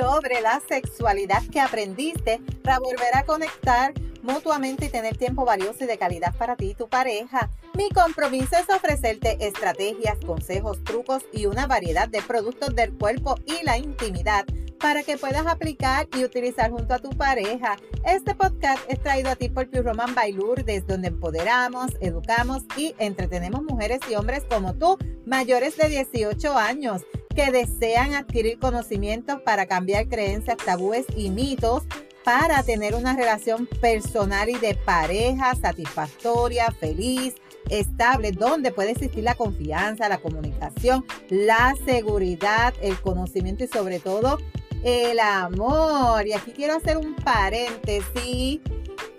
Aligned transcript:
sobre 0.00 0.40
la 0.40 0.62
sexualidad 0.66 1.42
que 1.52 1.60
aprendiste 1.60 2.40
para 2.62 2.78
volver 2.78 3.14
a 3.14 3.24
conectar 3.24 3.92
mutuamente 4.22 4.86
y 4.86 4.88
tener 4.88 5.16
tiempo 5.16 5.44
valioso 5.44 5.84
y 5.84 5.86
de 5.86 5.98
calidad 5.98 6.34
para 6.36 6.56
ti 6.56 6.70
y 6.70 6.74
tu 6.74 6.88
pareja. 6.88 7.50
Mi 7.74 7.90
compromiso 7.90 8.56
es 8.56 8.74
ofrecerte 8.74 9.36
estrategias, 9.46 10.18
consejos, 10.24 10.82
trucos 10.84 11.24
y 11.32 11.46
una 11.46 11.66
variedad 11.66 12.08
de 12.08 12.22
productos 12.22 12.74
del 12.74 12.92
cuerpo 12.94 13.34
y 13.46 13.62
la 13.64 13.76
intimidad 13.76 14.46
para 14.78 15.02
que 15.02 15.18
puedas 15.18 15.46
aplicar 15.46 16.08
y 16.16 16.24
utilizar 16.24 16.70
junto 16.70 16.94
a 16.94 16.98
tu 16.98 17.10
pareja. 17.10 17.76
Este 18.06 18.34
podcast 18.34 18.82
es 18.88 19.02
traído 19.02 19.28
a 19.28 19.36
ti 19.36 19.50
por 19.50 19.68
Pure 19.68 19.82
Roman 19.82 20.14
Bailur, 20.14 20.64
desde 20.64 20.86
donde 20.86 21.08
empoderamos, 21.08 21.90
educamos 22.00 22.62
y 22.78 22.94
entretenemos 22.98 23.62
mujeres 23.62 24.00
y 24.10 24.14
hombres 24.14 24.44
como 24.48 24.74
tú, 24.74 24.96
mayores 25.26 25.76
de 25.76 25.90
18 25.90 26.56
años 26.56 27.02
que 27.34 27.50
desean 27.50 28.14
adquirir 28.14 28.58
conocimientos 28.58 29.40
para 29.42 29.66
cambiar 29.66 30.08
creencias, 30.08 30.56
tabúes 30.58 31.06
y 31.16 31.30
mitos 31.30 31.84
para 32.24 32.62
tener 32.62 32.94
una 32.94 33.16
relación 33.16 33.66
personal 33.80 34.48
y 34.48 34.58
de 34.58 34.74
pareja 34.74 35.54
satisfactoria, 35.54 36.70
feliz, 36.78 37.34
estable, 37.70 38.32
donde 38.32 38.72
puede 38.72 38.92
existir 38.92 39.24
la 39.24 39.34
confianza, 39.34 40.08
la 40.08 40.18
comunicación, 40.18 41.04
la 41.28 41.74
seguridad, 41.84 42.74
el 42.82 43.00
conocimiento 43.00 43.64
y 43.64 43.68
sobre 43.68 44.00
todo 44.00 44.38
el 44.84 45.18
amor. 45.20 46.26
Y 46.26 46.32
aquí 46.32 46.52
quiero 46.52 46.74
hacer 46.74 46.98
un 46.98 47.14
paréntesis 47.16 48.60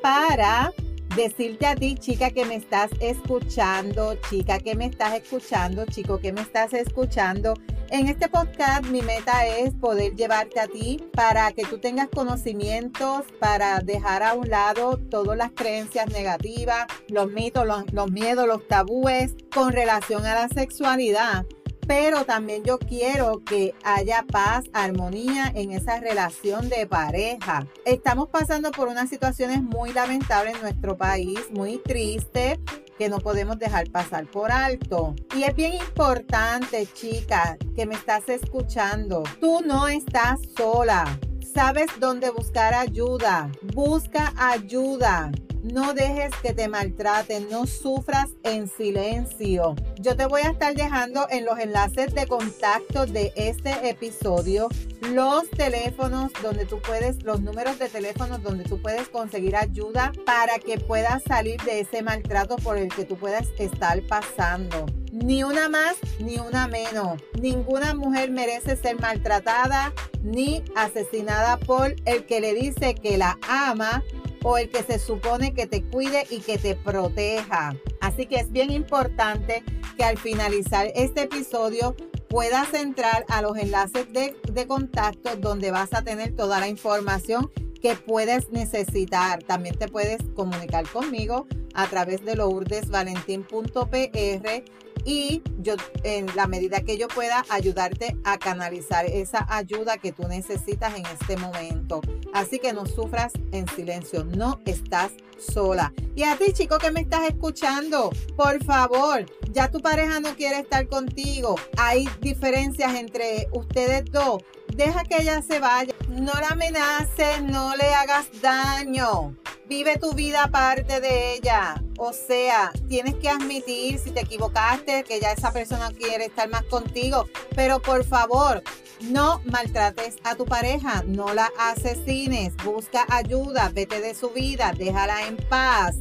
para 0.01 0.71
decirte 1.15 1.65
a 1.65 1.75
ti, 1.75 1.95
chica 1.95 2.31
que 2.31 2.45
me 2.45 2.55
estás 2.55 2.91
escuchando, 2.99 4.15
chica 4.29 4.59
que 4.59 4.75
me 4.75 4.85
estás 4.85 5.13
escuchando, 5.13 5.85
chico 5.85 6.19
que 6.19 6.31
me 6.31 6.41
estás 6.41 6.73
escuchando, 6.73 7.53
en 7.91 8.07
este 8.07 8.29
podcast 8.29 8.85
mi 8.85 9.01
meta 9.01 9.45
es 9.45 9.73
poder 9.73 10.15
llevarte 10.15 10.61
a 10.61 10.67
ti 10.67 11.03
para 11.11 11.51
que 11.51 11.63
tú 11.63 11.77
tengas 11.77 12.07
conocimientos, 12.07 13.25
para 13.37 13.81
dejar 13.81 14.23
a 14.23 14.33
un 14.33 14.49
lado 14.49 14.97
todas 14.97 15.37
las 15.37 15.51
creencias 15.51 16.07
negativas, 16.07 16.85
los 17.09 17.29
mitos, 17.29 17.67
los, 17.91 18.11
miedos, 18.11 18.47
los 18.47 18.65
tabúes 18.65 19.35
con 19.53 19.73
relación 19.73 20.25
a 20.25 20.35
la 20.35 20.47
sexualidad 20.47 21.45
pero 21.91 22.23
también 22.23 22.63
yo 22.63 22.79
quiero 22.79 23.43
que 23.43 23.75
haya 23.83 24.23
paz, 24.25 24.63
armonía 24.71 25.51
en 25.53 25.73
esa 25.73 25.99
relación 25.99 26.69
de 26.69 26.87
pareja. 26.87 27.67
Estamos 27.83 28.29
pasando 28.29 28.71
por 28.71 28.87
unas 28.87 29.09
situaciones 29.09 29.61
muy 29.61 29.91
lamentables 29.91 30.55
en 30.55 30.61
nuestro 30.61 30.95
país, 30.95 31.37
muy 31.51 31.79
tristes, 31.79 32.59
que 32.97 33.09
no 33.09 33.19
podemos 33.19 33.59
dejar 33.59 33.89
pasar 33.89 34.25
por 34.25 34.53
alto. 34.53 35.15
Y 35.35 35.43
es 35.43 35.53
bien 35.53 35.73
importante, 35.73 36.87
chica, 36.93 37.57
que 37.75 37.85
me 37.85 37.95
estás 37.95 38.29
escuchando. 38.29 39.23
Tú 39.41 39.59
no 39.59 39.89
estás 39.89 40.39
sola. 40.55 41.19
Sabes 41.53 41.87
dónde 41.99 42.29
buscar 42.29 42.73
ayuda. 42.73 43.51
Busca 43.73 44.31
ayuda. 44.37 45.29
No 45.63 45.93
dejes 45.93 46.31
que 46.41 46.53
te 46.53 46.67
maltraten, 46.67 47.47
no 47.49 47.67
sufras 47.67 48.31
en 48.43 48.67
silencio. 48.67 49.75
Yo 49.99 50.15
te 50.15 50.25
voy 50.25 50.41
a 50.41 50.49
estar 50.49 50.73
dejando 50.73 51.27
en 51.29 51.45
los 51.45 51.59
enlaces 51.59 52.15
de 52.15 52.25
contacto 52.25 53.05
de 53.05 53.31
este 53.35 53.87
episodio 53.87 54.69
los 55.01 55.49
teléfonos 55.49 56.31
donde 56.41 56.65
tú 56.65 56.79
puedes, 56.79 57.23
los 57.23 57.41
números 57.41 57.77
de 57.79 57.89
teléfonos 57.89 58.41
donde 58.41 58.63
tú 58.63 58.81
puedes 58.81 59.09
conseguir 59.09 59.55
ayuda 59.55 60.11
para 60.25 60.57
que 60.59 60.79
puedas 60.79 61.23
salir 61.23 61.61
de 61.61 61.81
ese 61.81 62.01
maltrato 62.01 62.55
por 62.57 62.77
el 62.77 62.87
que 62.89 63.05
tú 63.05 63.15
puedas 63.17 63.47
estar 63.57 64.01
pasando. 64.07 64.85
Ni 65.11 65.43
una 65.43 65.69
más 65.69 65.95
ni 66.19 66.37
una 66.37 66.67
menos. 66.67 67.21
Ninguna 67.39 67.93
mujer 67.93 68.31
merece 68.31 68.77
ser 68.77 68.99
maltratada 68.99 69.93
ni 70.23 70.63
asesinada 70.75 71.57
por 71.57 71.95
el 72.05 72.25
que 72.25 72.39
le 72.39 72.53
dice 72.53 72.95
que 72.95 73.17
la 73.17 73.37
ama 73.47 74.03
o 74.43 74.57
el 74.57 74.69
que 74.69 74.83
se 74.83 74.99
supone 74.99 75.53
que 75.53 75.67
te 75.67 75.83
cuide 75.83 76.25
y 76.29 76.39
que 76.39 76.57
te 76.57 76.75
proteja. 76.75 77.75
Así 77.99 78.25
que 78.25 78.37
es 78.37 78.51
bien 78.51 78.71
importante 78.71 79.63
que 79.97 80.03
al 80.03 80.17
finalizar 80.17 80.91
este 80.95 81.23
episodio 81.23 81.95
puedas 82.31 82.73
entrar 82.73 83.25
a 83.27 83.41
los 83.41 83.57
enlaces 83.57 84.07
de, 84.13 84.33
contacto 84.67 85.35
donde 85.35 85.71
vas 85.71 85.93
a 85.93 86.01
tener 86.01 86.33
toda 86.35 86.59
la 86.59 86.69
información 86.69 87.51
que 87.81 87.95
puedes 87.95 88.49
necesitar. 88.51 89.43
También 89.43 89.77
te 89.77 89.87
puedes 89.87 90.21
comunicar 90.35 90.87
conmigo 90.87 91.47
a 91.73 91.87
través 91.87 92.23
de 92.23 92.35
lourdesvalentín.pr 92.35 94.63
y 95.03 95.41
yo 95.59 95.75
en 96.03 96.27
la 96.35 96.45
medida 96.47 96.81
que 96.81 96.97
yo 96.97 97.07
pueda 97.07 97.43
ayudarte 97.49 98.15
a 98.23 98.37
canalizar 98.37 99.05
esa 99.05 99.47
ayuda 99.49 99.97
que 99.97 100.11
tú 100.11 100.27
necesitas 100.27 100.95
en 100.95 101.05
este 101.07 101.37
momento. 101.37 102.01
Así 102.33 102.59
que 102.59 102.73
no 102.73 102.85
sufras 102.85 103.33
en 103.51 103.67
silencio, 103.67 104.23
no 104.23 104.59
estás 104.65 105.11
sola. 105.37 105.93
Y 106.15 106.23
a 106.23 106.37
ti 106.37 106.53
chico 106.53 106.77
que 106.77 106.91
me 106.91 107.01
estás 107.01 107.27
escuchando, 107.27 108.11
por 108.35 108.63
favor, 108.63 109.25
ya 109.51 109.69
tu 109.69 109.79
pareja 109.79 110.19
no 110.19 110.35
quiere 110.35 110.59
estar 110.59 110.87
contigo, 110.87 111.55
hay 111.77 112.07
diferencias 112.21 112.95
entre 112.95 113.47
ustedes 113.51 114.05
dos, 114.11 114.43
deja 114.85 115.03
que 115.03 115.21
ella 115.21 115.41
se 115.43 115.59
vaya, 115.59 115.93
no 116.09 116.33
la 116.33 116.49
amenaces, 116.49 117.43
no 117.43 117.75
le 117.75 117.93
hagas 117.93 118.27
daño. 118.41 119.35
Vive 119.67 119.97
tu 119.97 120.13
vida 120.13 120.43
aparte 120.43 120.99
de 120.99 121.35
ella. 121.35 121.81
O 121.97 122.13
sea, 122.13 122.71
tienes 122.89 123.15
que 123.15 123.29
admitir 123.29 123.99
si 123.99 124.09
te 124.09 124.21
equivocaste, 124.21 125.03
que 125.03 125.19
ya 125.19 125.31
esa 125.31 125.53
persona 125.53 125.91
quiere 125.91 126.25
estar 126.25 126.49
más 126.49 126.63
contigo. 126.63 127.27
Pero 127.55 127.79
por 127.79 128.03
favor, 128.03 128.63
no 129.01 129.39
maltrates 129.45 130.15
a 130.23 130.35
tu 130.35 130.45
pareja, 130.45 131.03
no 131.05 131.33
la 131.33 131.49
asesines, 131.59 132.55
busca 132.65 133.05
ayuda, 133.09 133.69
vete 133.73 134.01
de 134.01 134.15
su 134.15 134.31
vida, 134.31 134.73
déjala 134.75 135.27
en 135.27 135.37
paz. 135.37 135.97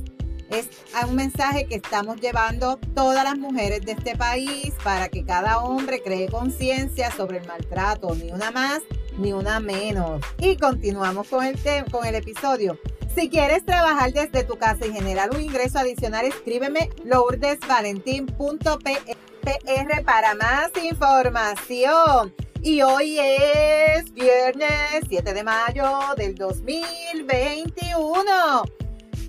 Es 0.50 0.69
un 1.09 1.15
mensaje 1.15 1.66
que 1.66 1.77
estamos 1.77 2.21
llevando 2.21 2.81
todas 2.94 3.22
las 3.22 3.38
mujeres 3.38 3.83
de 3.83 3.93
este 3.93 4.16
país 4.16 4.75
para 4.83 5.09
que 5.09 5.25
cada 5.25 5.61
hombre 5.61 6.03
cree 6.03 6.28
conciencia 6.28 7.12
sobre 7.12 7.38
el 7.38 7.47
maltrato, 7.47 8.16
ni 8.16 8.33
una 8.33 8.50
más 8.50 8.81
ni 9.16 9.33
una 9.33 9.60
menos. 9.60 10.21
Y 10.39 10.56
continuamos 10.56 11.28
con 11.28 11.44
el, 11.44 11.56
con 11.91 12.05
el 12.05 12.16
episodio. 12.16 12.77
Si 13.15 13.31
quieres 13.31 13.65
trabajar 13.65 14.12
desde 14.12 14.43
tu 14.44 14.56
casa 14.56 14.87
y 14.87 14.93
generar 14.93 15.31
un 15.31 15.41
ingreso 15.41 15.78
adicional, 15.78 16.27
escríbeme 16.27 16.91
lourdesvalentín.pr 17.05 20.05
para 20.05 20.34
más 20.34 20.71
información. 20.83 22.34
Y 22.62 22.83
hoy 22.83 23.19
es 23.21 24.12
viernes 24.12 25.05
7 25.09 25.33
de 25.33 25.44
mayo 25.44 25.99
del 26.16 26.34
2021. 26.34 28.79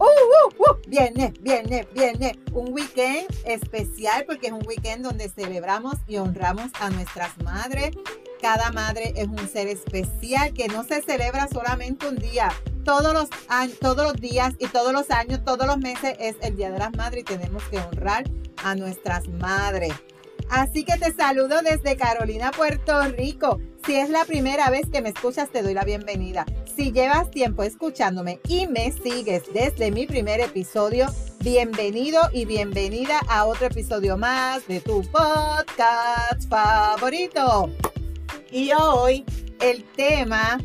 Uh, 0.01 0.06
uh, 0.06 0.63
uh, 0.63 0.78
viene, 0.88 1.31
viene, 1.41 1.88
viene. 1.94 2.35
Un 2.53 2.73
weekend 2.73 3.28
especial 3.45 4.25
porque 4.25 4.47
es 4.47 4.53
un 4.53 4.66
weekend 4.66 5.06
donde 5.06 5.29
celebramos 5.29 5.94
y 6.07 6.17
honramos 6.17 6.72
a 6.79 6.89
nuestras 6.89 7.38
madres. 7.44 7.91
Cada 8.42 8.71
madre 8.71 9.13
es 9.15 9.27
un 9.27 9.48
ser 9.48 9.68
especial 9.68 10.53
que 10.53 10.68
no 10.69 10.83
se 10.83 11.03
celebra 11.03 11.48
solamente 11.48 12.07
un 12.07 12.15
día 12.15 12.51
todos 12.83 13.13
los, 13.13 13.30
todos 13.80 14.03
los 14.03 14.15
días 14.15 14.56
y 14.57 14.65
todos 14.69 14.92
los 14.92 15.12
años, 15.12 15.45
todos 15.45 15.68
los 15.68 15.77
meses 15.77 16.15
es 16.19 16.36
el 16.42 16.56
Día 16.57 16.71
de 16.71 16.80
las 16.80 16.92
Madres 16.97 17.21
y 17.21 17.25
tenemos 17.25 17.63
que 17.65 17.77
honrar 17.77 18.24
a 18.63 18.74
nuestras 18.74 19.27
madres. 19.27 19.94
Así 20.51 20.83
que 20.83 20.98
te 20.98 21.13
saludo 21.13 21.62
desde 21.62 21.95
Carolina, 21.95 22.51
Puerto 22.51 23.01
Rico. 23.03 23.62
Si 23.86 23.95
es 23.95 24.09
la 24.09 24.25
primera 24.25 24.69
vez 24.69 24.81
que 24.92 25.01
me 25.01 25.07
escuchas, 25.07 25.50
te 25.50 25.63
doy 25.63 25.74
la 25.74 25.86
bienvenida. 25.86 26.45
Si 26.75 26.92
llevas 26.92 27.31
tiempo 27.31 27.63
escuchándome 27.63 28.42
y 28.50 28.68
me 28.68 28.92
sigues 28.92 29.44
desde 29.53 29.92
mi 29.92 30.07
primer 30.07 30.42
episodio, 30.42 31.07
bienvenido 31.39 32.19
y 32.33 32.44
bienvenida 32.44 33.21
a 33.30 33.45
otro 33.45 33.68
episodio 33.68 34.18
más 34.18 34.68
de 34.68 34.81
tu 34.81 35.03
podcast 35.03 36.50
favorito. 36.50 37.69
Y 38.51 38.74
hoy 38.74 39.24
el 39.62 39.86
tema 39.95 40.59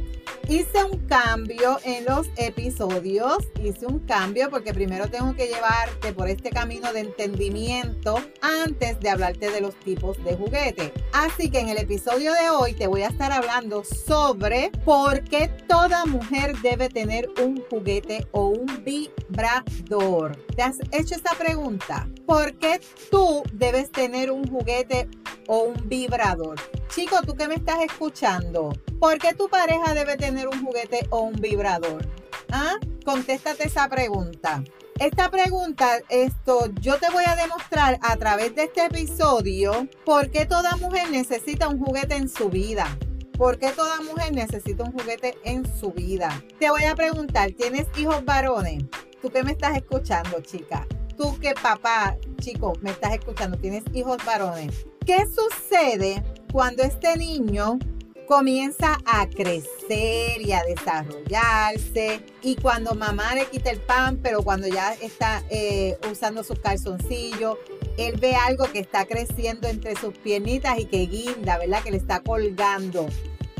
hice 0.48 0.84
un 0.84 0.98
cambio 1.06 1.78
en 1.84 2.04
los 2.04 2.28
episodios, 2.37 3.38
hice 3.62 3.87
un 3.87 4.00
cambio 4.00 4.48
porque 4.50 4.72
primero 4.72 5.08
tengo 5.08 5.34
que 5.34 5.48
llevarte 5.48 6.12
por 6.12 6.28
este 6.28 6.50
camino 6.50 6.93
de 6.93 7.00
entendimiento 7.00 8.20
antes 8.40 8.98
de 9.00 9.10
hablarte 9.10 9.50
de 9.50 9.60
los 9.60 9.75
tipos 9.81 10.22
de 10.25 10.37
juguete. 10.37 10.93
Así 11.12 11.50
que 11.50 11.60
en 11.60 11.69
el 11.69 11.78
episodio 11.78 12.32
de 12.32 12.50
hoy 12.50 12.75
te 12.75 12.87
voy 12.87 13.02
a 13.02 13.08
estar 13.08 13.32
hablando 13.32 13.82
sobre 13.84 14.70
por 14.84 15.25
qué 15.25 15.48
toda 15.69 16.06
mujer 16.06 16.56
debe 16.62 16.88
tener 16.88 17.28
un 17.42 17.62
juguete 17.69 18.26
o 18.32 18.49
un 18.49 18.84
vibrador. 18.84 20.37
¿Te 20.54 20.62
has 20.62 20.78
hecho 20.92 21.14
esa 21.14 21.34
pregunta? 21.37 22.08
¿Por 22.26 22.56
qué 22.58 22.81
tú 23.10 23.42
debes 23.52 23.90
tener 23.90 24.31
un 24.31 24.46
juguete 24.46 25.08
o 25.49 25.64
un 25.64 25.88
vibrador? 25.88 26.56
Chico, 26.88 27.20
tú 27.22 27.34
que 27.34 27.48
me 27.48 27.56
estás 27.56 27.80
escuchando, 27.80 28.72
¿por 28.98 29.18
qué 29.18 29.34
tu 29.34 29.48
pareja 29.48 29.94
debe 29.94 30.16
tener 30.16 30.48
un 30.48 30.64
juguete 30.64 31.06
o 31.10 31.20
un 31.20 31.34
vibrador? 31.34 32.06
¿Ah? 32.50 32.74
Contéstate 33.04 33.66
esa 33.66 33.88
pregunta. 33.88 34.62
Esta 34.98 35.30
pregunta, 35.30 35.98
esto 36.08 36.70
yo 36.80 36.98
te 36.98 37.10
voy 37.10 37.24
a 37.26 37.36
demostrar 37.36 37.98
a 38.00 38.16
través 38.16 38.54
de 38.54 38.64
este 38.64 38.86
episodio 38.86 39.86
por 40.06 40.30
qué 40.30 40.46
toda 40.46 40.76
mujer 40.76 41.10
necesita 41.10 41.68
un 41.68 41.78
juguete 41.78 42.16
en 42.16 42.30
su 42.30 42.48
vida. 42.48 42.96
¿Por 43.36 43.58
qué 43.58 43.72
toda 43.72 44.00
mujer 44.00 44.32
necesita 44.32 44.84
un 44.84 44.92
juguete 44.92 45.36
en 45.44 45.66
su 45.78 45.92
vida? 45.92 46.42
Te 46.58 46.70
voy 46.70 46.84
a 46.84 46.94
preguntar, 46.94 47.50
¿tienes 47.50 47.86
hijos 47.98 48.24
varones? 48.24 48.84
Tú 49.20 49.28
que 49.28 49.42
me 49.42 49.52
estás 49.52 49.76
escuchando, 49.76 50.40
chica. 50.40 50.86
Tú 51.18 51.38
que 51.40 51.52
papá, 51.52 52.16
chico, 52.40 52.72
me 52.80 52.90
estás 52.90 53.12
escuchando, 53.12 53.58
tienes 53.58 53.84
hijos 53.92 54.16
varones. 54.24 54.86
¿Qué 55.04 55.26
sucede 55.26 56.22
cuando 56.56 56.84
este 56.84 57.18
niño 57.18 57.78
comienza 58.26 58.96
a 59.04 59.28
crecer 59.28 60.40
y 60.40 60.52
a 60.52 60.62
desarrollarse 60.64 62.24
y 62.40 62.56
cuando 62.56 62.94
mamá 62.94 63.34
le 63.34 63.44
quita 63.50 63.70
el 63.70 63.78
pan, 63.78 64.18
pero 64.22 64.42
cuando 64.42 64.66
ya 64.66 64.94
está 64.94 65.44
eh, 65.50 65.98
usando 66.10 66.42
sus 66.42 66.58
calzoncillos, 66.58 67.58
él 67.98 68.16
ve 68.18 68.36
algo 68.36 68.72
que 68.72 68.78
está 68.78 69.04
creciendo 69.04 69.68
entre 69.68 69.96
sus 69.96 70.16
piernitas 70.16 70.78
y 70.78 70.86
que 70.86 71.04
guinda, 71.04 71.58
¿verdad? 71.58 71.82
Que 71.82 71.90
le 71.90 71.98
está 71.98 72.20
colgando. 72.20 73.06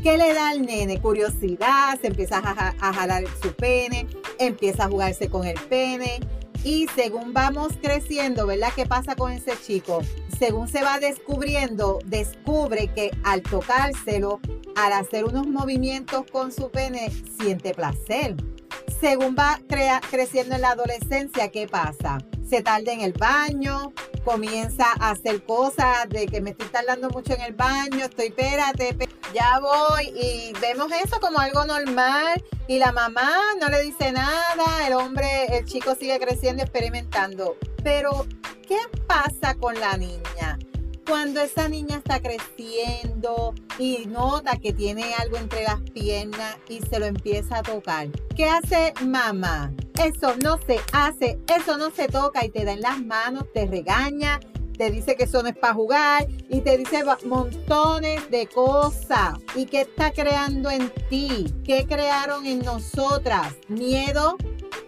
¿Qué 0.03 0.17
le 0.17 0.33
da 0.33 0.49
al 0.49 0.63
nene? 0.63 0.99
Curiosidad, 0.99 2.01
se 2.01 2.07
empieza 2.07 2.39
a, 2.39 2.75
a 2.81 2.95
jalar 2.95 3.25
su 3.43 3.53
pene, 3.53 4.07
empieza 4.39 4.85
a 4.85 4.89
jugarse 4.89 5.29
con 5.29 5.47
el 5.47 5.61
pene, 5.69 6.19
y 6.67 6.89
según 6.97 7.33
vamos 7.33 7.75
creciendo, 7.81 8.45
¿verdad? 8.45 8.73
¿Qué 8.75 8.87
pasa 8.87 9.15
con 9.15 9.31
ese 9.31 9.53
chico? 9.65 10.01
Según 10.39 10.69
se 10.69 10.83
va 10.83 10.99
descubriendo, 10.99 11.99
descubre 12.05 12.89
que 12.89 13.11
al 13.25 13.43
tocárselo, 13.43 14.41
al 14.77 14.93
hacer 14.93 15.25
unos 15.25 15.47
movimientos 15.47 16.27
con 16.31 16.53
su 16.53 16.71
pene, 16.71 17.11
siente 17.41 17.73
placer. 17.73 18.37
Según 19.01 19.35
va 19.39 19.61
creciendo 20.11 20.55
en 20.55 20.61
la 20.61 20.73
adolescencia, 20.73 21.51
¿qué 21.51 21.67
pasa? 21.67 22.19
Se 22.49 22.63
tarda 22.63 22.93
en 22.93 23.01
el 23.01 23.15
baño, 23.15 23.93
comienza 24.25 24.85
a 25.01 25.11
hacer 25.11 25.43
cosas 25.45 26.09
de 26.11 26.27
que 26.27 26.43
me 26.43 26.51
estoy 26.51 26.69
tardando 26.69 27.09
mucho 27.09 27.33
en 27.33 27.41
el 27.41 27.55
baño, 27.55 28.05
estoy, 28.05 28.27
espérate, 28.27 28.97
ya 29.35 29.59
voy 29.59 30.13
y 30.15 30.53
vemos 30.61 30.91
eso 31.05 31.19
como 31.19 31.39
algo 31.39 31.65
normal 31.65 32.43
y 32.69 32.79
la 32.79 32.93
mamá 32.93 33.33
no 33.61 33.69
le 33.69 33.81
dice 33.83 34.13
nada, 34.13 34.87
el 34.87 34.93
hombre, 34.93 35.47
el 35.57 35.65
chico 35.65 35.95
sigue 35.95 36.19
creciendo, 36.19 36.63
experimentando. 36.63 37.57
Pero, 37.87 38.27
¿qué 38.67 38.79
pasa 39.07 39.55
con 39.55 39.79
la 39.79 39.97
niña? 39.97 40.59
Cuando 41.09 41.41
esa 41.41 41.69
niña 41.69 41.99
está 41.99 42.21
creciendo 42.21 43.55
y 43.79 44.07
nota 44.09 44.57
que 44.57 44.73
tiene 44.73 45.15
algo 45.15 45.37
entre 45.37 45.63
las 45.63 45.81
piernas 45.93 46.57
y 46.69 46.81
se 46.81 46.99
lo 46.99 47.07
empieza 47.07 47.59
a 47.59 47.63
tocar, 47.63 48.09
¿qué 48.35 48.47
hace 48.47 48.93
mamá? 49.05 49.73
Eso 50.05 50.35
no 50.43 50.59
se 50.67 50.81
hace, 50.93 51.39
eso 51.57 51.79
no 51.79 51.93
se 51.93 52.09
toca 52.09 52.45
y 52.45 52.49
te 52.49 52.65
da 52.65 52.73
en 52.73 52.81
las 52.81 53.01
manos, 53.01 53.45
te 53.55 53.67
regaña, 53.67 54.41
te 54.77 54.91
dice 54.91 55.15
que 55.15 55.23
eso 55.23 55.45
no 55.45 55.49
es 55.49 55.57
para 55.57 55.75
jugar 55.75 56.27
y 56.49 56.63
te 56.63 56.77
dice 56.79 57.05
montones 57.25 58.29
de 58.33 58.49
cosas. 58.49 59.39
¿Y 59.55 59.67
qué 59.67 59.83
está 59.83 60.11
creando 60.11 60.73
en 60.73 60.91
ti? 61.09 61.55
¿Qué 61.65 61.87
crearon 61.87 62.47
en 62.47 62.65
nosotras? 62.65 63.55
Miedo, 63.69 64.39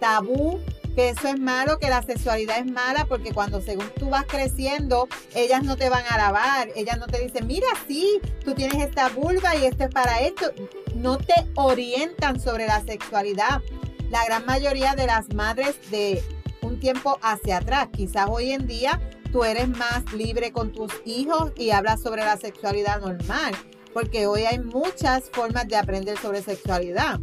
tabú, 0.01 0.59
que 0.95 1.09
eso 1.09 1.27
es 1.27 1.39
malo, 1.39 1.79
que 1.79 1.89
la 1.89 2.03
sexualidad 2.03 2.59
es 2.59 2.71
mala, 2.71 3.05
porque 3.05 3.33
cuando 3.33 3.61
según 3.61 3.89
tú 3.97 4.09
vas 4.09 4.25
creciendo, 4.25 5.07
ellas 5.33 5.63
no 5.63 5.77
te 5.77 5.89
van 5.89 6.03
a 6.09 6.15
alabar, 6.15 6.69
ellas 6.75 6.97
no 6.97 7.07
te 7.07 7.19
dicen, 7.19 7.47
mira, 7.47 7.67
sí, 7.87 8.19
tú 8.43 8.53
tienes 8.53 8.81
esta 8.83 9.09
vulva 9.09 9.55
y 9.55 9.65
esto 9.65 9.85
es 9.85 9.89
para 9.89 10.19
esto. 10.21 10.51
No 10.95 11.17
te 11.17 11.33
orientan 11.55 12.39
sobre 12.39 12.67
la 12.67 12.83
sexualidad. 12.83 13.61
La 14.09 14.25
gran 14.25 14.45
mayoría 14.45 14.95
de 14.95 15.05
las 15.05 15.33
madres 15.33 15.79
de 15.91 16.23
un 16.61 16.79
tiempo 16.79 17.19
hacia 17.21 17.57
atrás, 17.57 17.89
quizás 17.91 18.27
hoy 18.29 18.51
en 18.51 18.67
día, 18.67 18.99
tú 19.31 19.43
eres 19.43 19.69
más 19.69 20.11
libre 20.13 20.51
con 20.51 20.71
tus 20.71 20.91
hijos 21.05 21.51
y 21.55 21.71
hablas 21.71 22.01
sobre 22.01 22.23
la 22.23 22.37
sexualidad 22.37 22.99
normal, 22.99 23.53
porque 23.93 24.27
hoy 24.27 24.43
hay 24.43 24.59
muchas 24.59 25.29
formas 25.31 25.67
de 25.67 25.77
aprender 25.77 26.17
sobre 26.17 26.41
sexualidad. 26.41 27.19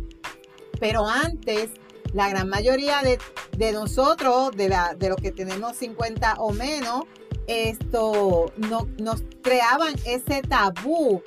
Pero 0.78 1.06
antes, 1.06 1.70
la 2.16 2.30
gran 2.30 2.48
mayoría 2.48 3.02
de, 3.02 3.72
nosotros, 3.72 4.50
de, 4.56 4.70
la, 4.70 4.94
de 4.94 5.10
los 5.10 5.18
que 5.18 5.32
tenemos 5.32 5.76
50 5.76 6.36
o 6.38 6.50
menos, 6.50 7.04
esto 7.46 8.50
no, 8.56 8.88
nos 8.98 9.22
creaban 9.42 9.94
ese 10.06 10.40
tabú 10.40 11.22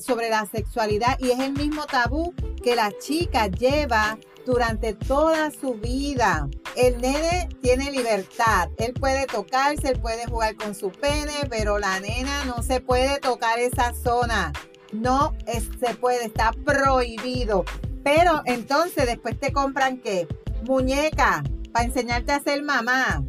sobre 0.00 0.30
la 0.30 0.46
sexualidad 0.46 1.18
y 1.18 1.32
es 1.32 1.40
el 1.40 1.52
mismo 1.52 1.84
tabú 1.84 2.32
que 2.64 2.74
la 2.74 2.90
chica 2.98 3.48
lleva 3.48 4.18
durante 4.46 4.94
toda 4.94 5.50
su 5.50 5.74
vida. 5.74 6.48
El 6.76 6.98
nene 7.02 7.50
tiene 7.60 7.90
libertad, 7.90 8.70
él 8.78 8.94
puede 8.94 9.26
tocarse, 9.26 9.88
él 9.88 10.00
puede 10.00 10.24
jugar 10.24 10.56
con 10.56 10.74
su 10.74 10.90
pene, 10.90 11.46
pero 11.50 11.78
la 11.78 12.00
nena 12.00 12.46
no 12.46 12.62
se 12.62 12.80
puede 12.80 13.20
tocar 13.20 13.58
esa 13.58 13.92
zona. 13.92 14.54
No 14.92 15.34
se 15.78 15.94
puede, 15.94 16.24
está 16.24 16.52
prohibido. 16.64 17.66
Pero 18.06 18.42
entonces 18.44 19.04
después 19.04 19.36
te 19.36 19.52
compran 19.52 19.98
qué? 19.98 20.28
Muñeca 20.62 21.42
para 21.72 21.86
enseñarte 21.86 22.30
a 22.30 22.40
ser 22.40 22.62
mamá. 22.62 23.24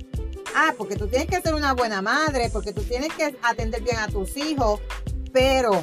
Ah, 0.55 0.75
porque 0.77 0.95
tú 0.95 1.07
tienes 1.07 1.27
que 1.27 1.41
ser 1.41 1.55
una 1.55 1.73
buena 1.73 2.03
madre, 2.03 2.51
porque 2.53 2.73
tú 2.73 2.83
tienes 2.83 3.11
que 3.13 3.35
atender 3.41 3.81
bien 3.81 3.97
a 3.97 4.07
tus 4.07 4.37
hijos, 4.37 4.79
pero 5.33 5.81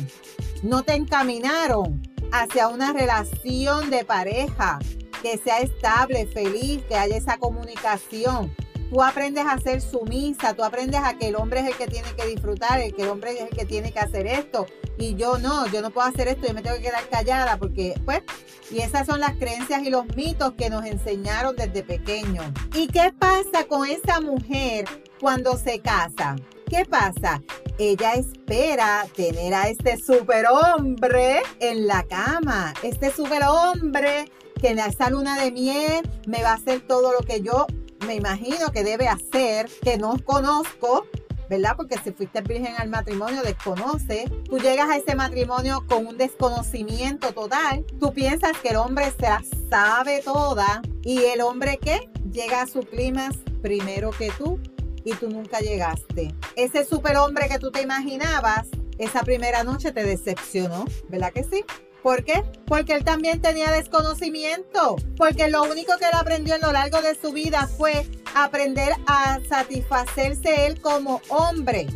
no 0.62 0.85
te 0.85 0.94
encaminaron 0.94 2.02
hacia 2.31 2.69
una 2.69 2.93
relación 2.93 3.91
de 3.91 4.05
pareja 4.05 4.79
que 5.23 5.38
sea 5.38 5.58
estable, 5.58 6.29
feliz, 6.29 6.81
que 6.85 6.94
haya 6.94 7.17
esa 7.17 7.38
comunicación. 7.38 8.55
Tú 8.94 9.02
aprendes 9.02 9.44
a 9.44 9.58
ser 9.58 9.81
sumisa, 9.81 10.55
tú 10.55 10.62
aprendes 10.62 11.00
a 11.02 11.19
que 11.19 11.26
el 11.26 11.35
hombre 11.35 11.58
es 11.58 11.67
el 11.67 11.76
que 11.76 11.88
tiene 11.88 12.06
que 12.17 12.26
disfrutar, 12.26 12.81
el 12.81 12.94
que 12.94 13.02
el 13.02 13.08
hombre 13.08 13.32
es 13.32 13.41
el 13.41 13.49
que 13.49 13.64
tiene 13.64 13.91
que 13.91 13.99
hacer 13.99 14.25
esto. 14.29 14.67
Y 14.96 15.17
yo 15.17 15.37
no, 15.37 15.67
yo 15.67 15.82
no 15.82 15.91
puedo 15.91 16.06
hacer 16.06 16.29
esto, 16.29 16.46
yo 16.46 16.55
me 16.55 16.62
tengo 16.62 16.76
que 16.76 16.82
quedar 16.82 17.08
callada 17.08 17.56
porque, 17.56 18.01
pues, 18.05 18.22
y 18.70 18.82
esas 18.82 19.08
son 19.08 19.19
las 19.19 19.32
creencias 19.32 19.82
y 19.82 19.91
los 19.91 20.06
mitos 20.15 20.53
que 20.53 20.70
nos 20.70 20.86
enseñaron 20.86 21.56
desde 21.56 21.82
pequeños. 21.82 22.46
¿Y 22.72 22.86
qué 22.86 23.13
pasa 23.19 23.65
con 23.67 23.84
esa 23.89 24.20
mujer 24.20 24.84
cuando 25.19 25.56
se 25.56 25.81
casa? 25.81 26.36
¿Qué 26.70 26.84
pasa? 26.84 27.43
Ella 27.79 28.13
espera 28.13 29.08
tener 29.17 29.55
a 29.55 29.70
este 29.70 29.96
superhombre 29.96 31.43
en 31.58 31.89
la 31.89 32.05
cama. 32.05 32.72
Este 32.84 33.10
superhombre 33.10 34.31
que 34.60 34.69
en 34.69 34.79
esa 34.79 35.10
luna 35.10 35.36
de 35.43 35.51
miel 35.51 36.08
me 36.29 36.44
va 36.44 36.53
a 36.53 36.55
hacer 36.55 36.86
todo 36.86 37.13
lo 37.13 37.27
que 37.27 37.41
yo 37.41 37.67
me 38.05 38.15
imagino 38.15 38.70
que 38.73 38.84
debe 38.84 39.08
hacer, 39.08 39.69
que 39.82 39.99
no 39.99 40.17
conozco, 40.25 41.06
¿verdad? 41.49 41.77
Porque 41.77 41.99
si 42.03 42.13
fuiste 42.13 42.41
virgen 42.43 42.75
al 42.79 42.89
matrimonio, 42.89 43.43
desconoce. 43.43 44.31
Tú 44.49 44.58
llegas 44.58 44.91
a 44.91 44.96
ese 44.96 45.15
matrimonio 45.15 45.84
con 45.89 46.06
un 46.06 46.17
desconocimiento 46.17 47.32
total. 47.32 47.84
Tú 48.01 48.13
piensas 48.13 48.53
que 48.63 48.70
el 48.70 48.77
hombre 48.77 49.13
se 49.19 49.29
sabe 49.69 50.23
toda 50.23 50.82
y 51.03 51.19
el 51.25 51.41
hombre 51.41 51.79
que 51.79 52.11
llega 52.32 52.63
a 52.63 52.67
su 52.67 52.81
clima 52.81 53.31
primero 53.63 54.11
que 54.11 54.31
tú 54.37 54.58
y 55.05 55.13
tú 55.15 55.29
nunca 55.29 55.61
llegaste. 55.61 56.34
Ese 56.56 56.84
superhombre 56.84 57.49
que 57.49 57.58
tú 57.58 57.70
te 57.70 57.82
imaginabas, 57.82 58.69
esa 58.99 59.23
primera 59.23 59.65
noche 59.65 59.93
te 59.93 60.05
decepcionó, 60.05 60.84
¿verdad 61.08 61.32
que 61.32 61.44
sí? 61.44 61.65
¿Por 62.05 62.23
qué? 62.23 62.44
Porque 62.67 62.93
él 62.93 63.03
también 63.03 63.41
tenía 63.41 63.73
desconocimiento. 63.73 64.96
Porque 65.17 65.49
lo 65.49 65.63
único 65.63 65.96
que 65.96 66.05
él 66.05 66.11
aprendió 66.13 66.55
en 66.55 66.61
lo 66.61 66.70
largo 66.70 67.01
de 67.01 67.15
su 67.15 67.32
vida 67.32 67.67
fue 67.67 68.06
aprender 68.34 68.93
a 69.06 69.41
satisfacerse 69.49 70.67
él 70.67 70.82
como 70.82 71.23
hombre. 71.31 71.87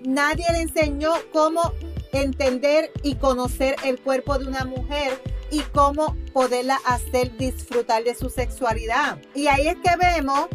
Nadie 0.00 0.46
le 0.52 0.62
enseñó 0.62 1.12
cómo 1.34 1.74
entender 2.12 2.90
y 3.02 3.16
conocer 3.16 3.76
el 3.84 4.00
cuerpo 4.00 4.38
de 4.38 4.46
una 4.46 4.64
mujer 4.64 5.20
y 5.50 5.60
cómo 5.60 6.16
poderla 6.32 6.78
hacer 6.86 7.36
disfrutar 7.36 8.04
de 8.04 8.14
su 8.14 8.30
sexualidad. 8.30 9.18
Y 9.34 9.48
ahí 9.48 9.68
es 9.68 9.76
que 9.84 9.96
vemos 9.96 10.46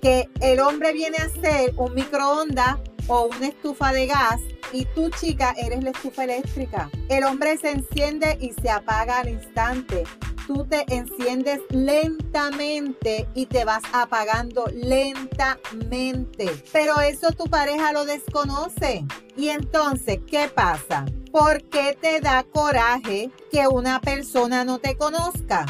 que 0.00 0.28
el 0.40 0.60
hombre 0.60 0.92
viene 0.92 1.16
a 1.16 1.28
ser 1.28 1.74
un 1.76 1.92
microondas 1.92 2.76
o 3.08 3.24
una 3.36 3.48
estufa 3.48 3.92
de 3.92 4.06
gas 4.06 4.40
y 4.72 4.84
tú 4.86 5.10
chica 5.10 5.54
eres 5.56 5.82
la 5.82 5.90
estufa 5.90 6.24
eléctrica. 6.24 6.90
El 7.08 7.24
hombre 7.24 7.56
se 7.56 7.70
enciende 7.70 8.38
y 8.40 8.52
se 8.60 8.70
apaga 8.70 9.20
al 9.20 9.28
instante. 9.28 10.04
tú 10.46 10.64
te 10.64 10.84
enciendes 10.92 11.60
lentamente 11.70 13.28
y 13.34 13.46
te 13.46 13.64
vas 13.64 13.84
apagando 13.92 14.64
lentamente. 14.74 16.50
Pero 16.72 17.00
eso 17.00 17.30
tu 17.30 17.44
pareja 17.44 17.92
lo 17.92 18.04
desconoce. 18.04 19.04
Y 19.36 19.50
entonces, 19.50 20.18
¿qué 20.26 20.50
pasa? 20.52 21.04
¿Por 21.30 21.62
qué 21.68 21.96
te 22.00 22.20
da 22.20 22.42
coraje 22.42 23.30
que 23.52 23.68
una 23.68 24.00
persona 24.00 24.64
no 24.64 24.78
te 24.80 24.96
conozca? 24.96 25.66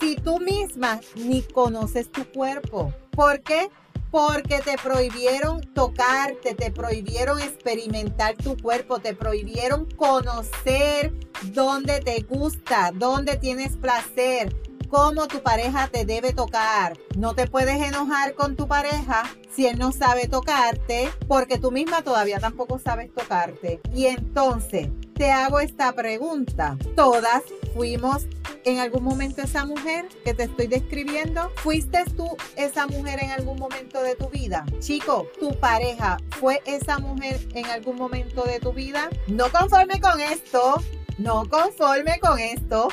Si 0.00 0.16
tú 0.16 0.40
misma 0.40 1.00
ni 1.14 1.42
conoces 1.42 2.10
tu 2.10 2.24
cuerpo. 2.32 2.92
¿Por 3.12 3.40
qué? 3.42 3.70
Porque 4.14 4.60
te 4.60 4.78
prohibieron 4.78 5.60
tocarte, 5.74 6.54
te 6.54 6.70
prohibieron 6.70 7.40
experimentar 7.40 8.36
tu 8.36 8.56
cuerpo, 8.56 9.00
te 9.00 9.12
prohibieron 9.12 9.86
conocer 9.96 11.12
dónde 11.52 11.98
te 11.98 12.20
gusta, 12.20 12.92
dónde 12.94 13.36
tienes 13.36 13.76
placer, 13.76 14.54
cómo 14.88 15.26
tu 15.26 15.42
pareja 15.42 15.88
te 15.88 16.04
debe 16.04 16.32
tocar. 16.32 16.96
No 17.16 17.34
te 17.34 17.48
puedes 17.48 17.82
enojar 17.82 18.34
con 18.34 18.54
tu 18.54 18.68
pareja 18.68 19.24
si 19.52 19.66
él 19.66 19.80
no 19.80 19.90
sabe 19.90 20.28
tocarte, 20.28 21.10
porque 21.26 21.58
tú 21.58 21.72
misma 21.72 22.02
todavía 22.02 22.38
tampoco 22.38 22.78
sabes 22.78 23.12
tocarte. 23.12 23.80
Y 23.92 24.06
entonces, 24.06 24.90
te 25.14 25.30
hago 25.30 25.60
esta 25.60 25.92
pregunta. 25.92 26.76
Todas 26.96 27.42
fuimos 27.74 28.26
en 28.64 28.78
algún 28.78 29.04
momento 29.04 29.42
esa 29.42 29.64
mujer 29.64 30.06
que 30.24 30.34
te 30.34 30.44
estoy 30.44 30.66
describiendo? 30.66 31.50
¿Fuiste 31.56 32.04
tú 32.16 32.36
esa 32.56 32.86
mujer 32.86 33.22
en 33.22 33.30
algún 33.30 33.58
momento 33.58 34.02
de 34.02 34.14
tu 34.16 34.28
vida? 34.28 34.64
Chico, 34.80 35.28
¿tu 35.38 35.58
pareja 35.60 36.18
fue 36.40 36.62
esa 36.66 36.98
mujer 36.98 37.40
en 37.54 37.66
algún 37.66 37.96
momento 37.96 38.44
de 38.44 38.58
tu 38.60 38.72
vida? 38.72 39.08
No 39.28 39.50
conforme 39.50 40.00
con 40.00 40.20
esto, 40.20 40.82
no 41.18 41.48
conforme 41.48 42.18
con 42.20 42.38
esto, 42.38 42.88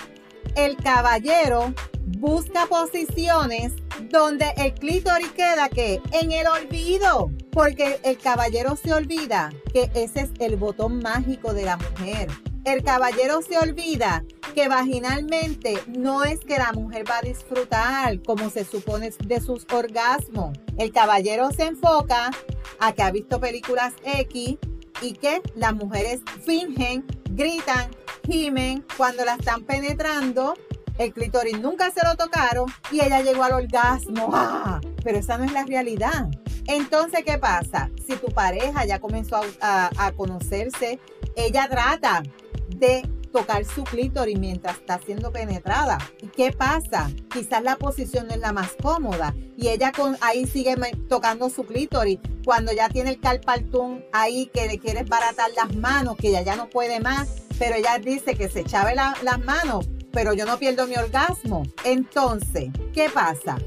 el 0.55 0.75
caballero 0.77 1.73
busca 2.05 2.65
posiciones 2.67 3.73
donde 4.09 4.51
el 4.57 4.73
clítoris 4.73 5.31
queda 5.31 5.69
que 5.69 6.01
en 6.11 6.31
el 6.31 6.47
olvido, 6.47 7.31
porque 7.51 7.99
el 8.03 8.17
caballero 8.17 8.75
se 8.75 8.93
olvida 8.93 9.51
que 9.73 9.91
ese 9.93 10.21
es 10.21 10.29
el 10.39 10.55
botón 10.55 10.99
mágico 10.99 11.53
de 11.53 11.65
la 11.65 11.77
mujer. 11.77 12.29
El 12.63 12.83
caballero 12.83 13.41
se 13.41 13.57
olvida 13.57 14.23
que 14.53 14.67
vaginalmente 14.67 15.81
no 15.87 16.23
es 16.23 16.39
que 16.41 16.57
la 16.57 16.71
mujer 16.73 17.09
va 17.09 17.17
a 17.17 17.21
disfrutar 17.21 18.21
como 18.21 18.49
se 18.49 18.65
supone 18.65 19.11
de 19.25 19.41
sus 19.41 19.65
orgasmos. 19.71 20.57
El 20.77 20.91
caballero 20.91 21.49
se 21.51 21.65
enfoca 21.65 22.31
a 22.79 22.93
que 22.93 23.01
ha 23.01 23.11
visto 23.11 23.39
películas 23.39 23.93
X 24.03 24.57
y 25.01 25.13
que 25.13 25.41
las 25.55 25.73
mujeres 25.73 26.21
fingen, 26.45 27.05
gritan, 27.31 27.89
gimen 28.27 28.85
cuando 28.95 29.25
la 29.25 29.35
están 29.35 29.63
penetrando. 29.63 30.53
El 30.99 31.13
clítoris 31.13 31.59
nunca 31.59 31.89
se 31.89 32.05
lo 32.05 32.15
tocaron 32.15 32.71
y 32.91 33.03
ella 33.03 33.21
llegó 33.21 33.43
al 33.43 33.53
orgasmo. 33.53 34.29
¡Ah! 34.33 34.79
Pero 35.03 35.17
esa 35.17 35.37
no 35.37 35.45
es 35.45 35.51
la 35.51 35.63
realidad. 35.65 36.29
Entonces, 36.71 37.23
¿qué 37.25 37.37
pasa? 37.37 37.91
Si 38.07 38.15
tu 38.15 38.27
pareja 38.27 38.85
ya 38.85 38.99
comenzó 38.99 39.41
a, 39.59 39.89
a 39.97 40.11
conocerse, 40.13 40.99
ella 41.35 41.67
trata 41.69 42.23
de 42.69 43.03
tocar 43.33 43.65
su 43.65 43.83
clítoris 43.83 44.39
mientras 44.39 44.77
está 44.77 44.97
siendo 45.05 45.33
penetrada. 45.33 45.97
¿Y 46.21 46.27
qué 46.27 46.53
pasa? 46.53 47.11
Quizás 47.29 47.61
la 47.61 47.75
posición 47.75 48.27
no 48.27 48.33
es 48.33 48.39
la 48.39 48.53
más 48.53 48.71
cómoda 48.81 49.35
y 49.57 49.67
ella 49.67 49.91
con, 49.91 50.17
ahí 50.21 50.45
sigue 50.45 50.75
tocando 51.09 51.49
su 51.49 51.65
clítoris. 51.65 52.19
Cuando 52.45 52.71
ya 52.71 52.87
tiene 52.87 53.11
el 53.11 53.19
calpaltún 53.19 54.05
ahí 54.13 54.49
que 54.53 54.67
le 54.67 54.79
quiere 54.79 55.03
baratar 55.03 55.51
las 55.55 55.75
manos, 55.75 56.15
que 56.15 56.29
ella 56.29 56.41
ya 56.41 56.55
no 56.55 56.69
puede 56.69 57.01
más, 57.01 57.29
pero 57.59 57.75
ella 57.75 57.99
dice 57.99 58.35
que 58.35 58.49
se 58.49 58.61
echaba 58.61 58.93
las 58.93 59.39
manos, 59.45 59.89
pero 60.13 60.33
yo 60.33 60.45
no 60.45 60.57
pierdo 60.57 60.87
mi 60.87 60.95
orgasmo. 60.95 61.63
Entonces, 61.83 62.69
¿qué 62.93 63.09
pasa? 63.09 63.57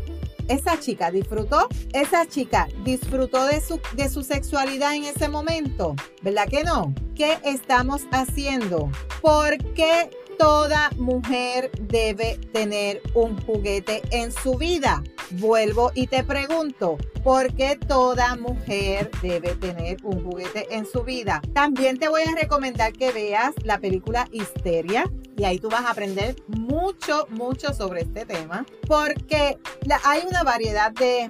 Esa 0.48 0.78
chica 0.78 1.10
disfrutó, 1.10 1.68
esa 1.92 2.26
chica 2.26 2.68
disfrutó 2.84 3.46
de 3.46 3.60
su, 3.60 3.80
de 3.96 4.08
su 4.08 4.22
sexualidad 4.22 4.94
en 4.94 5.04
ese 5.04 5.28
momento, 5.28 5.94
¿verdad 6.22 6.48
que 6.48 6.64
no? 6.64 6.94
¿Qué 7.14 7.38
estamos 7.44 8.02
haciendo? 8.10 8.90
¿Por 9.22 9.56
qué 9.74 10.10
toda 10.38 10.90
mujer 10.96 11.70
debe 11.80 12.38
tener 12.52 13.00
un 13.14 13.40
juguete 13.42 14.02
en 14.10 14.32
su 14.32 14.56
vida? 14.56 15.02
Vuelvo 15.30 15.90
y 15.94 16.06
te 16.06 16.22
pregunto, 16.24 16.98
¿por 17.22 17.54
qué 17.54 17.76
toda 17.76 18.36
mujer 18.36 19.10
debe 19.22 19.54
tener 19.54 19.96
un 20.02 20.22
juguete 20.22 20.66
en 20.74 20.86
su 20.86 21.02
vida? 21.02 21.40
También 21.54 21.98
te 21.98 22.08
voy 22.08 22.22
a 22.22 22.34
recomendar 22.34 22.92
que 22.92 23.12
veas 23.12 23.54
la 23.62 23.78
película 23.78 24.28
Histeria 24.32 25.10
y 25.36 25.44
ahí 25.44 25.58
tú 25.58 25.68
vas 25.68 25.84
a 25.84 25.90
aprender 25.90 26.36
mucho, 26.46 27.26
mucho 27.30 27.72
sobre 27.74 28.02
este 28.02 28.24
tema 28.24 28.64
porque 28.86 29.58
hay 30.04 30.22
una 30.28 30.42
variedad 30.42 30.92
de, 30.92 31.28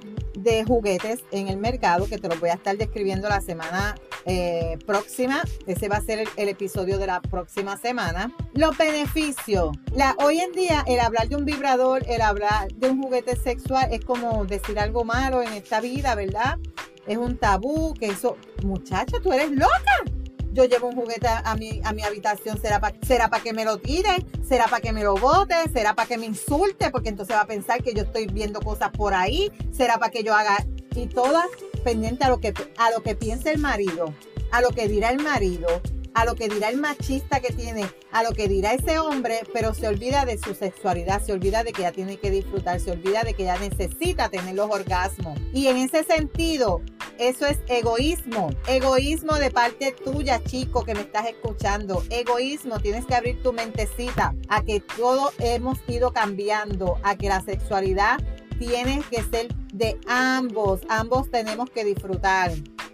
juguetes 0.67 1.23
en 1.31 1.47
el 1.47 1.57
mercado 1.57 2.05
que 2.07 2.19
te 2.19 2.27
los 2.27 2.39
voy 2.39 2.49
a 2.49 2.53
estar 2.53 2.77
describiendo 2.77 3.27
la 3.27 3.41
semana 3.41 3.95
eh, 4.25 4.77
próxima. 4.85 5.43
Ese 5.65 5.89
va 5.89 5.97
a 5.97 6.01
ser 6.01 6.27
el, 6.35 6.49
episodio 6.49 6.99
de 6.99 7.07
la 7.07 7.19
próxima 7.19 7.77
semana. 7.77 8.31
Los 8.53 8.77
beneficios. 8.77 9.75
La, 9.91 10.15
hoy 10.19 10.39
en 10.39 10.51
día 10.51 10.83
el 10.85 10.99
hablar 10.99 11.29
de 11.29 11.35
un 11.35 11.45
vibrador, 11.45 12.03
el 12.07 12.21
hablar 12.21 12.71
de 12.73 12.89
un 12.91 13.01
juguete 13.01 13.35
sexual 13.35 13.91
es 13.91 14.05
como 14.05 14.45
decir 14.45 14.77
algo 14.77 15.03
malo 15.03 15.41
en 15.41 15.51
esta 15.53 15.81
vida, 15.81 16.13
¿verdad? 16.13 16.59
Es 17.07 17.17
un 17.17 17.37
tabú, 17.37 17.95
que 17.95 18.07
eso, 18.07 18.37
muchacha, 18.61 19.17
tú 19.23 19.33
eres 19.33 19.51
loca 19.51 20.14
yo 20.55 20.63
llevo 20.63 20.87
un 20.87 20.95
juguete 20.95 21.27
a 21.27 21.55
mi, 21.55 21.81
a 21.83 21.91
mi 21.91 22.01
habitación, 22.01 22.59
será 22.59 22.79
para 22.79 22.95
será 23.05 23.29
que 23.29 23.51
me 23.51 23.65
lo 23.65 23.77
tire, 23.77 24.25
será 24.47 24.67
para 24.67 24.81
que 24.81 24.93
me 24.93 25.03
lo 25.03 25.15
bote, 25.15 25.55
será 25.73 25.93
para 25.93 26.07
que 26.07 26.17
me 26.17 26.25
insulte, 26.25 26.89
porque 26.91 27.09
entonces 27.09 27.35
va 27.35 27.41
a 27.41 27.47
pensar 27.47 27.83
que 27.83 27.93
yo 27.93 28.03
estoy 28.03 28.27
viendo 28.27 28.61
cosas 28.61 28.89
por 28.91 29.13
ahí, 29.13 29.51
será 29.71 29.97
para 29.97 30.11
que 30.11 30.23
yo 30.23 30.33
haga, 30.33 30.65
y 30.95 31.07
todas 31.07 31.45
pendientes 31.83 32.25
a 32.25 32.29
lo 32.29 32.39
que, 32.39 32.53
a 32.77 32.89
lo 32.91 33.03
que 33.03 33.15
piense 33.15 33.51
el 33.51 33.59
marido, 33.59 34.13
a 34.51 34.61
lo 34.61 34.69
que 34.69 34.87
dirá 34.87 35.09
el 35.09 35.21
marido, 35.21 35.67
a 36.13 36.23
lo 36.23 36.35
que 36.35 36.47
dirá 36.47 36.69
el 36.69 36.77
machista 36.77 37.41
que 37.41 37.51
tiene, 37.51 37.85
a 38.13 38.23
lo 38.23 38.31
que 38.31 38.47
dirá 38.47 38.73
ese 38.73 38.97
hombre, 38.99 39.41
pero 39.53 39.73
se 39.73 39.89
olvida 39.89 40.23
de 40.23 40.37
su 40.37 40.55
sexualidad, 40.55 41.21
se 41.21 41.33
olvida 41.33 41.65
de 41.65 41.73
que 41.73 41.81
ella 41.81 41.91
tiene 41.91 42.15
que 42.15 42.31
disfrutar, 42.31 42.79
se 42.79 42.91
olvida 42.91 43.23
de 43.23 43.33
que 43.33 43.43
ella 43.43 43.59
necesita 43.59 44.29
tener 44.29 44.55
los 44.55 44.71
orgasmos. 44.71 45.37
Y 45.53 45.67
en 45.67 45.75
ese 45.75 46.05
sentido, 46.05 46.81
eso 47.19 47.45
es 47.45 47.59
egoísmo. 47.67 48.49
Egoísmo 48.67 49.35
de 49.35 49.51
parte 49.51 49.91
tuya, 49.91 50.43
chico, 50.43 50.83
que 50.83 50.93
me 50.93 51.01
estás 51.01 51.27
escuchando. 51.27 52.03
Egoísmo, 52.09 52.79
tienes 52.79 53.05
que 53.05 53.15
abrir 53.15 53.41
tu 53.41 53.53
mentecita 53.53 54.35
a 54.49 54.63
que 54.63 54.79
todo 54.79 55.31
hemos 55.39 55.77
ido 55.87 56.11
cambiando, 56.11 56.97
a 57.03 57.15
que 57.15 57.29
la 57.29 57.41
sexualidad 57.41 58.19
tiene 58.59 59.01
que 59.09 59.23
ser 59.23 59.47
de 59.73 59.99
ambos. 60.07 60.81
Ambos 60.89 61.29
tenemos 61.29 61.69
que 61.69 61.83
disfrutar. 61.83 62.51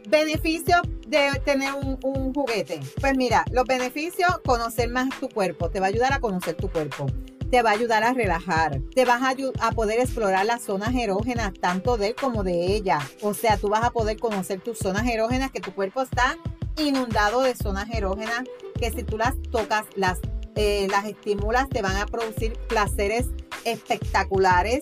Beneficios 0.10 0.82
de 1.08 1.40
tener 1.46 1.74
un, 1.74 2.34
juguete. 2.34 2.80
Pues 3.00 3.16
mira, 3.16 3.46
los 3.52 3.66
beneficios, 3.66 4.40
conocer 4.46 4.90
más 4.90 5.10
tu 5.20 5.30
cuerpo, 5.30 5.70
te 5.70 5.80
va 5.80 5.88
a 5.88 5.90
ayudar 5.90 6.14
a 6.14 6.20
conocer 6.20 6.56
tu 6.56 6.70
cuerpo. 6.70 7.06
Te 7.52 7.62
va 7.62 7.72
a 7.72 7.74
ayudar 7.74 8.04
a 8.04 8.14
relajar, 8.14 8.80
te 8.96 9.04
vas 9.04 9.22
a, 9.22 9.72
poder 9.72 10.00
explorar 10.00 10.46
las 10.46 10.64
zonas 10.64 10.96
erógenas 10.96 11.52
tanto 11.60 11.98
de 11.98 12.08
él 12.08 12.16
como 12.16 12.44
de 12.44 12.74
ella. 12.74 13.00
O 13.22 13.34
sea, 13.34 13.58
tú 13.58 13.68
vas 13.68 13.84
a 13.84 13.92
poder 13.92 14.18
conocer 14.18 14.62
tus 14.62 14.78
zonas 14.78 15.06
erógenas, 15.08 15.52
que 15.52 15.60
tu 15.60 15.74
cuerpo 15.74 16.02
está 16.02 16.38
inundado 16.78 17.42
de 17.42 17.54
zonas 17.54 17.90
erógenas, 17.94 18.44
que 18.80 18.90
si 18.92 19.04
tú 19.04 19.18
las 19.18 19.34
tocas, 19.52 19.84
las, 19.96 20.20
eh, 20.56 20.88
las 20.90 21.06
estimulas, 21.06 21.68
te 21.68 21.82
van 21.82 21.98
a 21.98 22.06
producir 22.06 22.54
placeres 22.70 23.28
espectaculares 23.66 24.82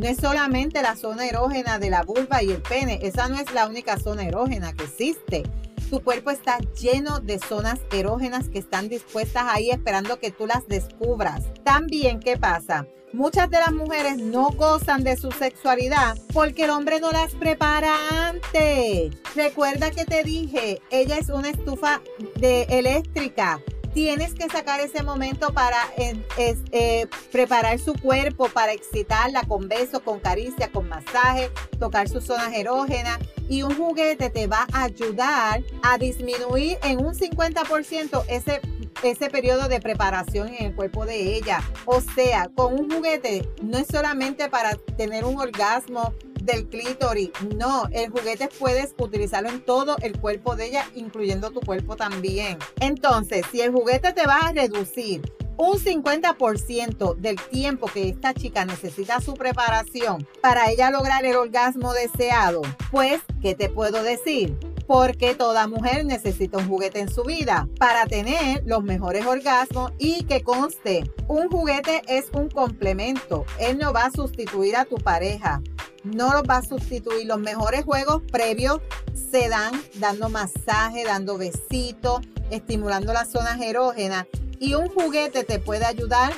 no 0.00 0.06
es 0.06 0.16
solamente 0.16 0.80
la 0.80 0.96
zona 0.96 1.26
erógena 1.26 1.78
de 1.78 1.90
la 1.90 2.02
vulva 2.02 2.42
y 2.42 2.50
el 2.50 2.62
pene, 2.62 3.00
esa 3.02 3.28
no 3.28 3.36
es 3.36 3.52
la 3.52 3.66
única 3.66 3.98
zona 3.98 4.26
erógena 4.26 4.72
que 4.72 4.84
existe. 4.84 5.42
Tu 5.90 6.04
cuerpo 6.04 6.30
está 6.30 6.58
lleno 6.80 7.18
de 7.18 7.40
zonas 7.40 7.80
erógenas 7.90 8.48
que 8.48 8.60
están 8.60 8.88
dispuestas 8.88 9.46
ahí 9.48 9.70
esperando 9.70 10.20
que 10.20 10.30
tú 10.30 10.46
las 10.46 10.68
descubras. 10.68 11.42
También, 11.64 12.20
¿qué 12.20 12.36
pasa? 12.38 12.86
Muchas 13.12 13.50
de 13.50 13.58
las 13.58 13.72
mujeres 13.72 14.16
no 14.18 14.50
gozan 14.50 15.02
de 15.02 15.16
su 15.16 15.32
sexualidad 15.32 16.16
porque 16.32 16.66
el 16.66 16.70
hombre 16.70 17.00
no 17.00 17.10
las 17.10 17.34
prepara 17.34 17.92
antes. 18.28 19.16
Recuerda 19.34 19.90
que 19.90 20.04
te 20.04 20.22
dije, 20.22 20.80
ella 20.92 21.18
es 21.18 21.28
una 21.28 21.50
estufa 21.50 22.00
de 22.36 22.62
eléctrica 22.70 23.60
tienes 23.92 24.34
que 24.34 24.48
sacar 24.48 24.80
ese 24.80 25.02
momento 25.02 25.52
para 25.52 25.78
eh, 25.96 27.06
preparar 27.32 27.78
su 27.78 27.94
cuerpo, 27.94 28.48
para 28.48 28.72
excitarla 28.72 29.42
con 29.42 29.68
besos, 29.68 30.00
con 30.00 30.20
caricia, 30.20 30.70
con 30.70 30.88
masaje, 30.88 31.50
tocar 31.78 32.08
sus 32.08 32.24
zonas 32.24 32.52
erógenas. 32.54 33.18
Y 33.48 33.62
un 33.62 33.74
juguete 33.76 34.30
te 34.30 34.46
va 34.46 34.66
a 34.72 34.84
ayudar 34.84 35.62
a 35.82 35.98
disminuir 35.98 36.78
en 36.82 37.04
un 37.04 37.14
50% 37.14 38.24
ese 38.28 38.60
ese 39.02 39.30
periodo 39.30 39.68
de 39.68 39.80
preparación 39.80 40.48
en 40.48 40.66
el 40.66 40.74
cuerpo 40.74 41.06
de 41.06 41.36
ella. 41.36 41.62
O 41.86 42.00
sea, 42.00 42.48
con 42.54 42.74
un 42.74 42.90
juguete 42.90 43.48
no 43.62 43.78
es 43.78 43.86
solamente 43.86 44.48
para 44.48 44.76
tener 44.96 45.24
un 45.24 45.38
orgasmo 45.38 46.12
del 46.42 46.68
clítoris. 46.68 47.30
No, 47.56 47.88
el 47.92 48.10
juguete 48.10 48.48
puedes 48.58 48.94
utilizarlo 48.98 49.48
en 49.48 49.60
todo 49.60 49.96
el 50.02 50.18
cuerpo 50.18 50.56
de 50.56 50.66
ella, 50.66 50.86
incluyendo 50.94 51.50
tu 51.50 51.60
cuerpo 51.60 51.96
también. 51.96 52.58
Entonces, 52.80 53.44
si 53.50 53.60
el 53.60 53.72
juguete 53.72 54.12
te 54.12 54.26
va 54.26 54.38
a 54.38 54.52
reducir 54.52 55.22
un 55.56 55.78
50% 55.78 57.16
del 57.16 57.36
tiempo 57.36 57.86
que 57.86 58.08
esta 58.08 58.32
chica 58.32 58.64
necesita 58.64 59.20
su 59.20 59.34
preparación 59.34 60.26
para 60.40 60.70
ella 60.70 60.90
lograr 60.90 61.24
el 61.26 61.36
orgasmo 61.36 61.92
deseado, 61.92 62.62
pues, 62.90 63.20
¿qué 63.42 63.54
te 63.54 63.68
puedo 63.68 64.02
decir? 64.02 64.56
Porque 64.90 65.36
toda 65.36 65.68
mujer 65.68 66.04
necesita 66.04 66.58
un 66.58 66.68
juguete 66.68 66.98
en 66.98 67.08
su 67.08 67.22
vida 67.22 67.68
para 67.78 68.06
tener 68.06 68.64
los 68.66 68.82
mejores 68.82 69.24
orgasmos 69.24 69.92
y 69.98 70.24
que 70.24 70.42
conste, 70.42 71.08
un 71.28 71.48
juguete 71.48 72.02
es 72.08 72.24
un 72.32 72.50
complemento, 72.50 73.46
él 73.60 73.78
no 73.78 73.92
va 73.92 74.06
a 74.06 74.10
sustituir 74.10 74.74
a 74.74 74.86
tu 74.86 74.96
pareja, 74.96 75.62
no 76.02 76.32
los 76.32 76.42
va 76.42 76.56
a 76.56 76.62
sustituir. 76.62 77.24
Los 77.28 77.38
mejores 77.38 77.84
juegos 77.84 78.20
previos 78.32 78.80
se 79.14 79.48
dan 79.48 79.80
dando 79.94 80.28
masaje, 80.28 81.04
dando 81.04 81.38
besitos, 81.38 82.22
estimulando 82.50 83.12
las 83.12 83.30
zonas 83.30 83.60
erógenas 83.60 84.26
y 84.58 84.74
un 84.74 84.88
juguete 84.88 85.44
te 85.44 85.60
puede 85.60 85.84
ayudar 85.84 86.32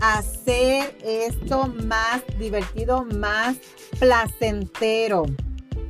a 0.00 0.16
hacer 0.16 0.96
esto 1.04 1.66
más 1.84 2.22
divertido, 2.38 3.04
más 3.04 3.58
placentero. 3.98 5.26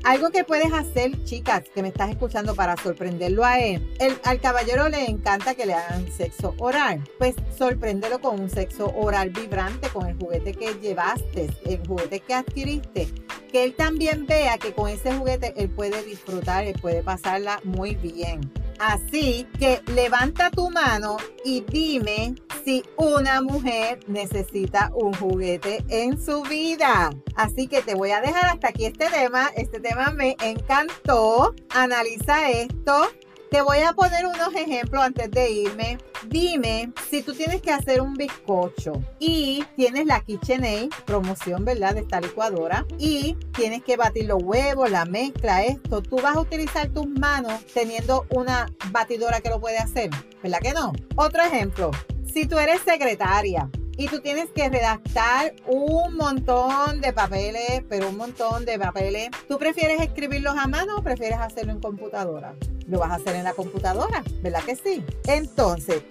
Algo 0.08 0.30
que 0.30 0.42
puedes 0.42 0.72
hacer, 0.72 1.22
chicas, 1.24 1.64
que 1.74 1.82
me 1.82 1.88
estás 1.88 2.08
escuchando 2.08 2.54
para 2.54 2.78
sorprenderlo 2.78 3.44
a 3.44 3.60
él. 3.60 3.94
El, 4.00 4.18
al 4.24 4.40
caballero 4.40 4.88
le 4.88 5.04
encanta 5.04 5.54
que 5.54 5.66
le 5.66 5.74
hagan 5.74 6.10
sexo 6.10 6.54
oral. 6.56 7.04
Pues 7.18 7.34
sorpréndelo 7.58 8.18
con 8.18 8.40
un 8.40 8.48
sexo 8.48 8.90
oral 8.96 9.28
vibrante, 9.28 9.90
con 9.90 10.06
el 10.06 10.16
juguete 10.16 10.54
que 10.54 10.72
llevaste, 10.80 11.50
el 11.66 11.86
juguete 11.86 12.20
que 12.20 12.32
adquiriste. 12.32 13.08
Que 13.52 13.64
él 13.64 13.74
también 13.74 14.24
vea 14.24 14.56
que 14.56 14.72
con 14.72 14.88
ese 14.88 15.12
juguete 15.12 15.52
él 15.58 15.68
puede 15.68 16.02
disfrutar, 16.02 16.64
él 16.64 16.78
puede 16.80 17.02
pasarla 17.02 17.60
muy 17.64 17.94
bien. 17.94 18.50
Así 18.78 19.46
que 19.58 19.80
levanta 19.92 20.50
tu 20.50 20.70
mano 20.70 21.16
y 21.44 21.62
dime 21.62 22.34
si 22.64 22.82
una 22.96 23.40
mujer 23.40 24.00
necesita 24.06 24.90
un 24.94 25.14
juguete 25.14 25.84
en 25.88 26.22
su 26.22 26.42
vida. 26.42 27.10
Así 27.36 27.66
que 27.66 27.82
te 27.82 27.94
voy 27.94 28.10
a 28.10 28.20
dejar 28.20 28.46
hasta 28.46 28.68
aquí 28.68 28.84
este 28.84 29.08
tema. 29.10 29.50
Este 29.56 29.80
tema 29.80 30.10
me 30.10 30.36
encantó. 30.40 31.54
Analiza 31.74 32.50
esto 32.50 33.08
te 33.50 33.62
voy 33.62 33.78
a 33.78 33.92
poner 33.92 34.26
unos 34.26 34.54
ejemplos 34.54 35.02
antes 35.02 35.30
de 35.30 35.50
irme. 35.50 35.98
Dime 36.26 36.92
si 37.08 37.22
tú 37.22 37.34
tienes 37.34 37.62
que 37.62 37.70
hacer 37.70 38.00
un 38.00 38.14
bizcocho 38.14 38.92
y 39.18 39.64
tienes 39.76 40.06
la 40.06 40.20
KitchenAid, 40.20 40.90
promoción, 41.06 41.64
¿verdad? 41.64 41.94
De 41.94 42.00
esta 42.00 42.20
licuadora 42.20 42.84
y 42.98 43.36
tienes 43.54 43.82
que 43.82 43.96
batir 43.96 44.26
los 44.26 44.42
huevos, 44.42 44.90
la 44.90 45.04
mezcla, 45.04 45.64
esto. 45.64 46.02
Tú 46.02 46.16
vas 46.16 46.36
a 46.36 46.40
utilizar 46.40 46.88
tus 46.88 47.08
manos 47.08 47.64
teniendo 47.72 48.26
una 48.30 48.70
batidora 48.90 49.40
que 49.40 49.48
lo 49.48 49.60
puede 49.60 49.78
hacer, 49.78 50.10
¿verdad 50.42 50.58
que 50.60 50.72
no? 50.72 50.92
Otro 51.16 51.42
ejemplo, 51.42 51.90
si 52.32 52.46
tú 52.46 52.58
eres 52.58 52.80
secretaria 52.82 53.70
y 53.98 54.06
tú 54.06 54.20
tienes 54.20 54.48
que 54.50 54.68
redactar 54.68 55.54
un 55.66 56.14
montón 56.14 57.00
de 57.00 57.12
papeles, 57.12 57.82
pero 57.88 58.08
un 58.08 58.16
montón 58.16 58.64
de 58.64 58.78
papeles. 58.78 59.28
¿Tú 59.48 59.58
prefieres 59.58 60.00
escribirlos 60.00 60.56
a 60.56 60.68
mano 60.68 60.98
o 60.98 61.02
prefieres 61.02 61.38
hacerlo 61.40 61.72
en 61.72 61.80
computadora? 61.80 62.54
Lo 62.86 63.00
vas 63.00 63.10
a 63.10 63.14
hacer 63.16 63.34
en 63.34 63.42
la 63.42 63.54
computadora, 63.54 64.22
¿verdad 64.40 64.62
que 64.62 64.76
sí? 64.76 65.04
Entonces, 65.26 66.04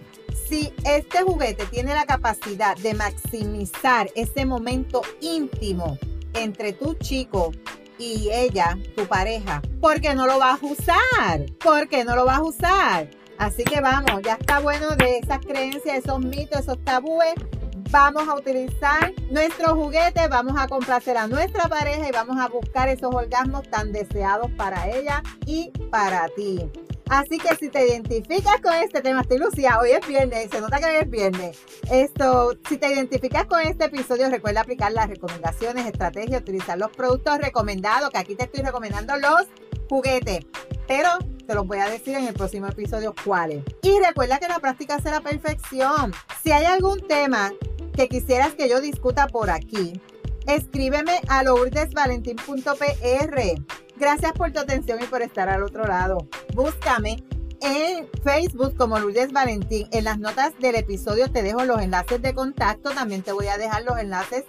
si 0.48 0.74
este 0.84 1.22
juguete 1.22 1.66
tiene 1.68 1.94
la 1.94 2.06
capacidad 2.06 2.76
de 2.76 2.94
maximizar 2.94 4.10
ese 4.16 4.46
momento 4.46 5.02
íntimo 5.22 5.98
entre 6.34 6.74
tu 6.74 6.94
chico 6.96 7.54
y 7.98 8.30
ella, 8.34 8.78
tu 8.98 9.08
pareja, 9.08 9.62
¿por 9.80 10.02
qué 10.02 10.14
no 10.14 10.28
lo 10.28 10.40
vas 10.40 10.62
a 10.62 10.66
usar? 10.66 11.46
¿Por 11.64 11.88
qué 11.88 12.04
no 12.04 12.18
lo 12.18 12.26
vas 12.26 12.40
a 12.40 12.44
usar? 12.44 13.10
Así 13.38 13.64
que 13.64 13.80
vamos, 13.80 14.22
ya 14.24 14.34
está 14.34 14.60
bueno 14.60 14.96
de 14.96 15.20
esas 15.20 15.40
creencias, 15.40 16.00
esos 16.00 16.20
mitos, 16.20 16.62
esos 16.62 16.84
tabúes 16.84 17.36
vamos 17.90 18.28
a 18.28 18.36
utilizar 18.36 19.14
nuestro 19.30 19.76
juguete, 19.76 20.28
vamos 20.28 20.54
a 20.58 20.68
complacer 20.68 21.18
a 21.18 21.28
nuestra 21.28 21.68
pareja 21.68 22.08
y 22.08 22.12
vamos 22.12 22.38
a 22.40 22.48
buscar 22.48 22.90
esos 22.90 23.14
orgasmos 23.14 23.70
tan 23.70 23.92
deseados 23.92 24.52
para 24.52 24.90
ella 24.90 25.24
y 25.46 25.72
para 25.90 26.28
ti. 26.30 26.70
Así 27.10 27.38
que 27.38 27.56
si 27.56 27.70
te 27.70 27.88
identificas 27.88 28.60
con 28.62 28.74
este 28.74 29.02
tema, 29.02 29.22
estoy 29.22 29.38
Lucía, 29.38 29.80
hoy 29.80 29.92
es 29.92 30.06
viernes, 30.06 30.50
se 30.52 30.60
nota 30.60 30.78
que 30.80 30.86
hoy 30.86 30.96
es 31.02 31.10
viernes. 31.10 31.58
Esto, 31.90 32.52
si 32.68 32.78
te 32.78 32.92
identificas 32.92 33.46
con 33.46 33.62
este 33.62 33.86
episodio, 33.86 34.30
recuerda 34.30 34.62
aplicar 34.62 34.92
las 34.92 35.08
recomendaciones, 35.08 35.86
estrategias, 35.86 36.42
utilizar 36.42 36.78
los 36.78 36.92
productos 36.92 37.38
recomendados, 37.38 38.10
que 38.10 38.18
aquí 38.18 38.36
te 38.36 38.44
estoy 38.44 38.62
recomendando 38.62 39.16
los 39.16 39.48
juguetes. 39.90 40.46
Pero 40.86 41.10
te 41.48 41.56
los 41.56 41.66
voy 41.66 41.78
a 41.78 41.88
decir 41.88 42.18
en 42.18 42.28
el 42.28 42.34
próximo 42.34 42.68
episodio 42.68 43.16
cuáles. 43.24 43.64
Y 43.82 43.98
recuerda 44.00 44.38
que 44.40 44.50
la 44.50 44.60
práctica 44.60 44.98
la 45.06 45.22
perfección. 45.22 46.14
Si 46.44 46.52
hay 46.52 46.66
algún 46.66 47.08
tema 47.08 47.54
que 47.98 48.08
quisieras 48.08 48.54
que 48.54 48.70
yo 48.70 48.80
discuta 48.80 49.28
por 49.28 49.50
aquí, 49.50 50.00
escríbeme 50.46 51.20
a 51.28 51.42
lourdesvalentín.pr. 51.42 53.42
Gracias 53.98 54.32
por 54.34 54.54
tu 54.54 54.60
atención 54.60 55.00
y 55.02 55.08
por 55.08 55.24
estar 55.24 55.50
al 55.50 55.64
otro 55.64 55.84
lado. 55.84 56.20
Búscame 56.54 57.24
en 57.60 58.08
Facebook 58.24 58.78
como 58.78 59.00
Lourdes 59.00 59.32
Valentín. 59.32 59.88
En 59.92 60.04
las 60.04 60.20
notas 60.20 60.54
del 60.60 60.76
episodio 60.76 61.32
te 61.32 61.42
dejo 61.42 61.66
los 61.66 61.82
enlaces 61.82 62.22
de 62.22 62.36
contacto. 62.36 62.92
También 62.92 63.24
te 63.24 63.32
voy 63.32 63.48
a 63.48 63.58
dejar 63.58 63.84
los 63.84 63.98
enlaces 63.98 64.44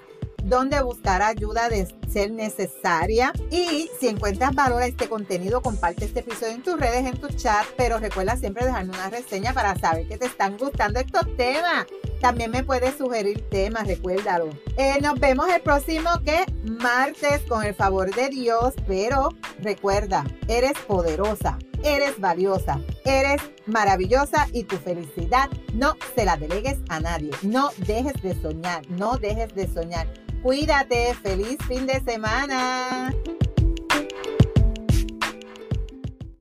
donde 0.49 0.81
buscar 0.83 1.23
ayuda 1.23 1.69
de 1.69 1.87
ser 2.09 2.31
necesaria. 2.31 3.33
Y 3.51 3.89
si 4.01 4.09
encuentras 4.09 4.55
valor 4.55 4.83
a 4.83 4.87
este 4.87 5.09
contenido, 5.09 5.61
comparte 5.61 6.07
este 6.07 6.21
episodio 6.21 6.55
en 6.55 6.63
tus 6.63 6.79
redes, 6.79 7.07
en 7.07 7.19
tu 7.19 7.29
chat, 7.29 7.65
pero 7.77 7.99
recuerda 7.99 8.37
siempre 8.37 8.65
dejarme 8.65 8.95
una 8.95 9.11
reseña 9.11 9.53
para 9.53 9.77
saber 9.77 10.09
que 10.09 10.17
te 10.17 10.27
están 10.27 10.57
gustando 10.57 11.01
estos 11.01 11.37
temas. 11.37 11.87
También 12.21 12.51
me 12.51 12.65
puedes 12.65 12.97
sugerir 12.97 13.49
temas, 13.49 13.87
recuérdalo. 13.87 14.51
Eh, 14.77 14.99
nos 15.01 15.21
vemos 15.21 15.49
el 15.49 15.61
próximo 15.61 16.11
que 16.25 16.45
martes 16.65 17.43
con 17.49 17.65
el 17.65 17.75
favor 17.75 18.15
de 18.15 18.29
Dios, 18.29 18.75
pero 18.87 19.31
recuerda, 19.61 20.25
eres 20.49 20.73
poderosa, 20.87 21.59
eres 21.85 22.19
valiosa, 22.19 22.81
eres 23.05 23.41
maravillosa 23.67 24.49
y 24.53 24.65
tu 24.65 24.77
felicidad 24.79 25.49
no 25.75 25.95
se 26.17 26.25
la 26.25 26.37
delegues 26.37 26.79
a 26.89 27.01
nadie. 27.01 27.31
No 27.43 27.71
dejes 27.87 28.21
de 28.23 28.35
soñar, 28.41 28.83
no 28.91 29.17
dejes 29.17 29.55
de 29.55 29.69
soñar. 29.73 30.09
Cuídate, 30.43 31.15
feliz 31.15 31.59
fin 31.67 31.87
de 31.87 32.01
semana. 32.01 33.13